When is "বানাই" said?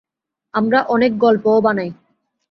1.61-1.89